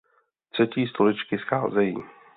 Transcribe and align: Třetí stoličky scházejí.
Třetí 0.53 0.87
stoličky 0.87 1.37
scházejí. 1.39 1.97